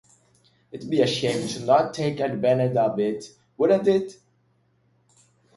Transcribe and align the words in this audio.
It'd 0.71 0.89
be 0.89 1.03
a 1.03 1.05
shame 1.05 1.47
to 1.49 1.59
not 1.59 1.93
take 1.93 2.19
advantage 2.19 2.75
of 2.75 2.97
it, 2.99 3.29
wouldn't 3.55 3.87
it? 3.87 4.17